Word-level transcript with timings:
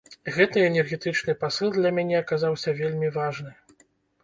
Гэты 0.35 0.61
энергетычны 0.69 1.35
пасыл 1.43 1.69
для 1.77 1.93
мяне 1.99 2.17
аказаўся 2.23 2.77
вельмі 2.83 3.13
важны. 3.21 3.55